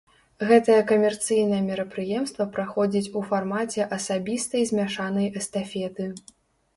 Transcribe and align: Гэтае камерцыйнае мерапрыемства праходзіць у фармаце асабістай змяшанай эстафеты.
Гэтае 0.51 0.77
камерцыйнае 0.91 1.57
мерапрыемства 1.65 2.47
праходзіць 2.55 3.11
у 3.21 3.23
фармаце 3.31 3.81
асабістай 3.99 4.65
змяшанай 4.71 5.29
эстафеты. 5.43 6.09